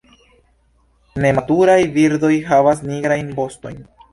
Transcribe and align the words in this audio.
Nematuraj 1.25 1.77
birdoj 1.99 2.33
havas 2.51 2.85
nigrajn 2.89 3.33
vostojn. 3.43 3.79